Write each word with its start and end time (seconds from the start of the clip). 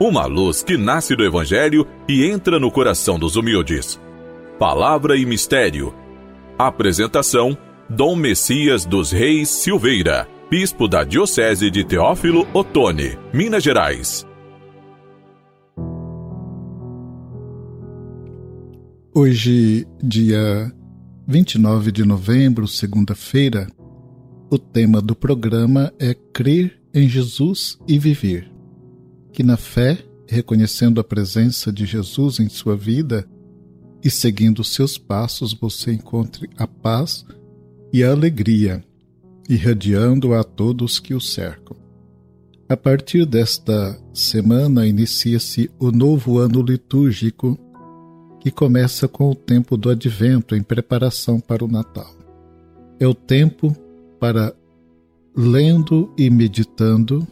uma 0.00 0.24
luz 0.24 0.62
que 0.62 0.78
nasce 0.78 1.14
do 1.14 1.22
Evangelho 1.22 1.86
e 2.08 2.24
entra 2.24 2.58
no 2.58 2.70
coração 2.70 3.18
dos 3.18 3.36
humildes. 3.36 4.00
Palavra 4.58 5.14
e 5.14 5.26
Mistério. 5.26 5.94
Apresentação: 6.58 7.56
Dom 7.88 8.16
Messias 8.16 8.86
dos 8.86 9.12
Reis 9.12 9.50
Silveira, 9.50 10.26
Bispo 10.50 10.88
da 10.88 11.04
Diocese 11.04 11.70
de 11.70 11.84
Teófilo 11.84 12.48
Otoni, 12.54 13.18
Minas 13.30 13.62
Gerais. 13.62 14.26
Hoje, 19.14 19.86
dia 20.02 20.72
29 21.28 21.92
de 21.92 22.04
novembro, 22.06 22.66
segunda-feira, 22.66 23.66
o 24.50 24.58
tema 24.58 25.02
do 25.02 25.14
programa 25.14 25.92
é 25.98 26.14
Crer 26.14 26.80
em 26.94 27.06
Jesus 27.06 27.78
e 27.86 27.98
Viver. 27.98 28.49
Que 29.32 29.42
na 29.42 29.56
fé, 29.56 29.98
reconhecendo 30.26 31.00
a 31.00 31.04
presença 31.04 31.72
de 31.72 31.86
Jesus 31.86 32.40
em 32.40 32.48
sua 32.48 32.76
vida 32.76 33.28
e 34.02 34.10
seguindo 34.10 34.64
seus 34.64 34.96
passos, 34.96 35.52
você 35.52 35.92
encontre 35.92 36.48
a 36.56 36.66
paz 36.66 37.24
e 37.92 38.02
a 38.02 38.10
alegria, 38.10 38.82
irradiando 39.48 40.34
a 40.34 40.42
todos 40.42 40.98
que 40.98 41.14
o 41.14 41.20
cercam. 41.20 41.76
A 42.68 42.76
partir 42.76 43.26
desta 43.26 44.00
semana 44.14 44.86
inicia-se 44.86 45.68
o 45.78 45.90
novo 45.90 46.38
ano 46.38 46.62
litúrgico 46.62 47.58
que 48.40 48.50
começa 48.50 49.08
com 49.08 49.28
o 49.28 49.34
tempo 49.34 49.76
do 49.76 49.90
advento 49.90 50.54
em 50.54 50.62
preparação 50.62 51.40
para 51.40 51.64
o 51.64 51.68
Natal. 51.68 52.14
É 52.98 53.06
o 53.06 53.14
tempo 53.14 53.76
para, 54.20 54.54
lendo 55.36 56.14
e 56.16 56.30
meditando 56.30 57.26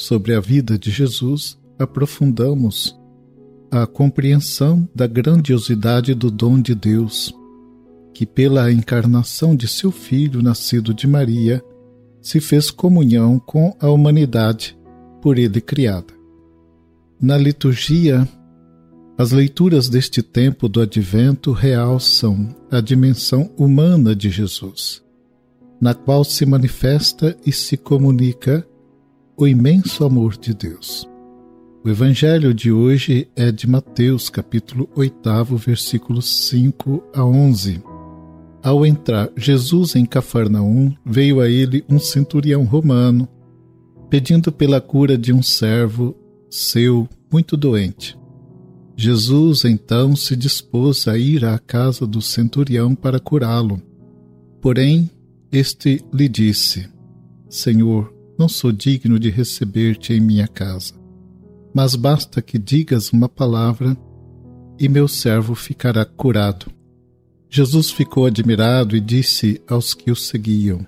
sobre 0.00 0.34
a 0.34 0.40
vida 0.40 0.78
de 0.78 0.90
Jesus, 0.90 1.58
aprofundamos 1.78 2.98
a 3.70 3.86
compreensão 3.86 4.88
da 4.94 5.06
grandiosidade 5.06 6.14
do 6.14 6.30
dom 6.30 6.58
de 6.58 6.74
Deus, 6.74 7.32
que 8.14 8.24
pela 8.24 8.72
encarnação 8.72 9.54
de 9.54 9.68
seu 9.68 9.92
Filho 9.92 10.42
nascido 10.42 10.94
de 10.94 11.06
Maria, 11.06 11.62
se 12.20 12.40
fez 12.40 12.70
comunhão 12.70 13.38
com 13.38 13.76
a 13.78 13.90
humanidade 13.90 14.76
por 15.20 15.38
ele 15.38 15.60
criada. 15.60 16.14
Na 17.20 17.36
liturgia 17.36 18.26
as 19.18 19.32
leituras 19.32 19.90
deste 19.90 20.22
tempo 20.22 20.66
do 20.66 20.80
advento 20.80 21.52
realçam 21.52 22.56
a 22.70 22.80
dimensão 22.80 23.50
humana 23.54 24.16
de 24.16 24.30
Jesus, 24.30 25.02
na 25.78 25.92
qual 25.92 26.24
se 26.24 26.46
manifesta 26.46 27.36
e 27.44 27.52
se 27.52 27.76
comunica 27.76 28.66
o 29.40 29.48
imenso 29.48 30.04
amor 30.04 30.36
de 30.36 30.52
Deus. 30.52 31.08
O 31.82 31.88
evangelho 31.88 32.52
de 32.52 32.70
hoje 32.70 33.26
é 33.34 33.50
de 33.50 33.66
Mateus, 33.66 34.28
capítulo 34.28 34.86
8, 34.94 35.56
versículos 35.56 36.48
5 36.48 37.02
a 37.14 37.24
11. 37.24 37.82
Ao 38.62 38.84
entrar 38.84 39.30
Jesus 39.34 39.96
em 39.96 40.04
Cafarnaum, 40.04 40.94
veio 41.02 41.40
a 41.40 41.48
ele 41.48 41.82
um 41.88 41.98
centurião 41.98 42.64
romano, 42.64 43.26
pedindo 44.10 44.52
pela 44.52 44.78
cura 44.78 45.16
de 45.16 45.32
um 45.32 45.42
servo 45.42 46.14
seu 46.50 47.08
muito 47.32 47.56
doente. 47.56 48.18
Jesus 48.94 49.64
então 49.64 50.14
se 50.14 50.36
dispôs 50.36 51.08
a 51.08 51.16
ir 51.16 51.46
à 51.46 51.58
casa 51.58 52.06
do 52.06 52.20
centurião 52.20 52.94
para 52.94 53.18
curá-lo. 53.18 53.80
Porém, 54.60 55.10
este 55.50 56.04
lhe 56.12 56.28
disse: 56.28 56.90
Senhor, 57.48 58.19
não 58.40 58.48
sou 58.48 58.72
digno 58.72 59.18
de 59.18 59.28
receber-te 59.28 60.14
em 60.14 60.20
minha 60.20 60.48
casa, 60.48 60.94
mas 61.74 61.94
basta 61.94 62.40
que 62.40 62.58
digas 62.58 63.12
uma 63.12 63.28
palavra 63.28 63.94
e 64.78 64.88
meu 64.88 65.06
servo 65.06 65.54
ficará 65.54 66.06
curado. 66.06 66.72
Jesus 67.50 67.90
ficou 67.90 68.24
admirado 68.24 68.96
e 68.96 69.00
disse 69.00 69.60
aos 69.68 69.92
que 69.92 70.10
o 70.10 70.16
seguiam: 70.16 70.86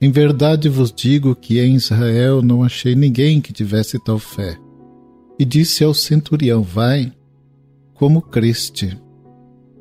Em 0.00 0.10
verdade 0.10 0.70
vos 0.70 0.90
digo 0.90 1.36
que 1.36 1.60
em 1.60 1.74
Israel 1.74 2.40
não 2.40 2.62
achei 2.64 2.94
ninguém 2.94 3.38
que 3.38 3.52
tivesse 3.52 4.02
tal 4.02 4.18
fé. 4.18 4.58
E 5.38 5.44
disse 5.44 5.84
ao 5.84 5.92
centurião: 5.92 6.62
Vai 6.62 7.12
como 7.92 8.22
creste, 8.22 8.98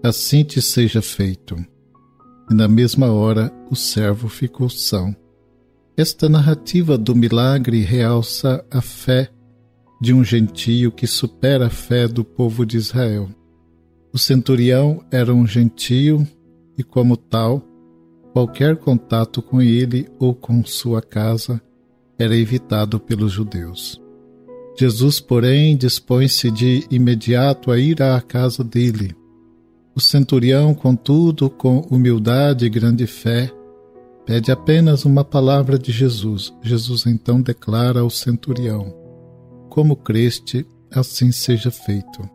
assim 0.03 0.43
te 0.43 0.61
seja 0.61 1.01
feito. 1.01 1.55
E 2.49 2.53
na 2.53 2.67
mesma 2.67 3.13
hora 3.13 3.49
o 3.69 3.77
servo 3.77 4.27
ficou 4.27 4.69
são. 4.69 5.15
Esta 6.01 6.27
narrativa 6.27 6.97
do 6.97 7.15
milagre 7.15 7.81
realça 7.81 8.65
a 8.71 8.81
fé 8.81 9.29
de 10.01 10.11
um 10.11 10.23
gentio 10.23 10.91
que 10.91 11.05
supera 11.05 11.67
a 11.67 11.69
fé 11.69 12.07
do 12.07 12.25
povo 12.25 12.65
de 12.65 12.75
Israel. 12.75 13.29
O 14.11 14.17
centurião 14.17 15.05
era 15.11 15.31
um 15.31 15.45
gentio 15.45 16.27
e, 16.75 16.83
como 16.83 17.15
tal, 17.15 17.61
qualquer 18.33 18.77
contato 18.77 19.43
com 19.43 19.61
ele 19.61 20.07
ou 20.17 20.33
com 20.33 20.65
sua 20.65 21.03
casa 21.03 21.61
era 22.17 22.35
evitado 22.35 22.99
pelos 22.99 23.31
judeus. 23.31 24.01
Jesus, 24.79 25.19
porém, 25.19 25.77
dispõe-se 25.77 26.49
de 26.49 26.83
imediato 26.89 27.69
a 27.69 27.77
ir 27.77 28.01
à 28.01 28.19
casa 28.19 28.63
dele. 28.63 29.15
O 29.93 30.01
centurião, 30.01 30.73
contudo, 30.73 31.47
com 31.47 31.81
humildade 31.91 32.65
e 32.65 32.69
grande 32.71 33.05
fé, 33.05 33.53
pede 34.25 34.51
apenas 34.51 35.05
uma 35.05 35.23
palavra 35.23 35.77
de 35.77 35.91
Jesus. 35.91 36.53
Jesus 36.61 37.05
então 37.05 37.41
declara 37.41 38.01
ao 38.01 38.09
centurião: 38.09 38.93
Como 39.69 39.95
creste, 39.95 40.65
assim 40.91 41.31
seja 41.31 41.71
feito. 41.71 42.29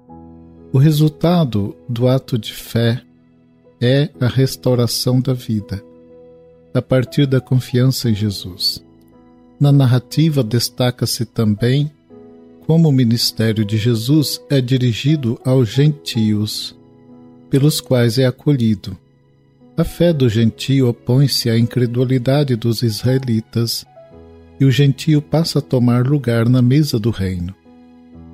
O 0.72 0.78
resultado 0.78 1.76
do 1.88 2.08
ato 2.08 2.36
de 2.36 2.52
fé 2.52 3.02
é 3.80 4.10
a 4.20 4.26
restauração 4.26 5.20
da 5.20 5.32
vida, 5.32 5.82
a 6.74 6.82
partir 6.82 7.26
da 7.26 7.40
confiança 7.40 8.10
em 8.10 8.14
Jesus. 8.14 8.84
Na 9.58 9.72
narrativa 9.72 10.42
destaca-se 10.42 11.24
também 11.24 11.90
como 12.66 12.88
o 12.88 12.92
ministério 12.92 13.64
de 13.64 13.78
Jesus 13.78 14.40
é 14.50 14.60
dirigido 14.60 15.40
aos 15.44 15.68
gentios, 15.68 16.76
pelos 17.48 17.80
quais 17.80 18.18
é 18.18 18.26
acolhido. 18.26 18.98
A 19.76 19.84
fé 19.84 20.12
do 20.12 20.28
gentio 20.28 20.88
opõe-se 20.88 21.50
à 21.50 21.58
incredulidade 21.58 22.56
dos 22.56 22.82
israelitas, 22.82 23.84
e 24.58 24.64
o 24.64 24.70
gentio 24.70 25.20
passa 25.20 25.58
a 25.58 25.62
tomar 25.62 26.06
lugar 26.06 26.48
na 26.48 26.62
mesa 26.62 26.98
do 26.98 27.10
reino. 27.10 27.54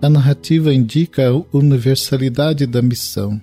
A 0.00 0.08
narrativa 0.08 0.72
indica 0.72 1.28
a 1.28 1.56
universalidade 1.56 2.66
da 2.66 2.80
missão. 2.80 3.40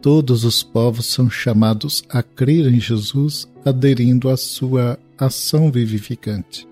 Todos 0.00 0.44
os 0.44 0.62
povos 0.62 1.06
são 1.06 1.28
chamados 1.28 2.02
a 2.08 2.22
crer 2.22 2.72
em 2.72 2.80
Jesus, 2.80 3.46
aderindo 3.64 4.30
à 4.30 4.36
sua 4.36 4.98
ação 5.18 5.70
vivificante 5.70 6.70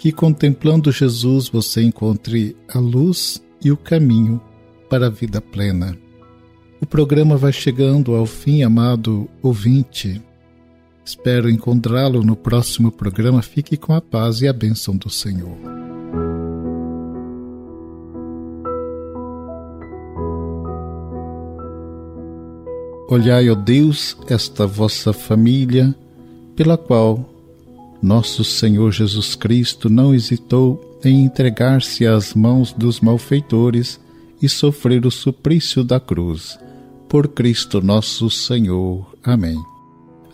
que 0.00 0.10
contemplando 0.10 0.90
Jesus 0.90 1.50
você 1.50 1.82
encontre 1.82 2.56
a 2.72 2.78
luz 2.78 3.42
e 3.62 3.70
o 3.70 3.76
caminho 3.76 4.40
para 4.88 5.08
a 5.08 5.10
vida 5.10 5.42
plena. 5.42 5.94
O 6.80 6.86
programa 6.86 7.36
vai 7.36 7.52
chegando 7.52 8.14
ao 8.14 8.24
fim, 8.24 8.62
amado 8.62 9.28
ouvinte. 9.42 10.20
Espero 11.04 11.50
encontrá-lo 11.50 12.24
no 12.24 12.34
próximo 12.34 12.90
programa. 12.90 13.42
Fique 13.42 13.76
com 13.76 13.92
a 13.92 14.00
paz 14.00 14.40
e 14.40 14.48
a 14.48 14.52
bênção 14.52 14.96
do 14.96 15.10
Senhor. 15.10 15.58
Olhai, 23.10 23.50
ó 23.50 23.54
Deus, 23.54 24.16
esta 24.28 24.66
vossa 24.66 25.12
família, 25.12 25.94
pela 26.56 26.78
qual 26.78 27.28
nosso 28.00 28.42
Senhor 28.42 28.90
Jesus 28.90 29.34
Cristo 29.34 29.90
não 29.90 30.14
hesitou 30.14 30.98
em 31.04 31.24
entregar-se 31.24 32.06
às 32.06 32.32
mãos 32.32 32.72
dos 32.72 33.00
malfeitores 33.00 34.00
e 34.40 34.48
sofrer 34.48 35.04
o 35.04 35.10
suplício 35.10 35.84
da 35.84 36.00
cruz. 36.00 36.58
Por 37.10 37.26
Cristo 37.26 37.82
nosso 37.82 38.30
Senhor. 38.30 39.04
Amém. 39.24 39.56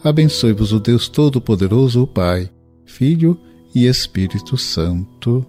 Abençoe-vos 0.05 0.75
o 0.75 0.79
Deus 0.79 1.09
Todo-Poderoso, 1.09 2.03
o 2.03 2.07
Pai, 2.07 2.51
Filho 2.85 3.41
e 3.75 3.87
Espírito 3.87 4.59
Santo. 4.59 5.45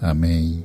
Amém. 0.00 0.64